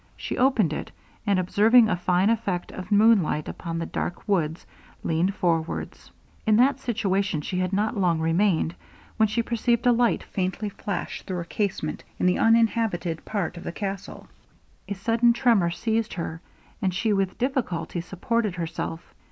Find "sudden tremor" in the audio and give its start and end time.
14.95-15.69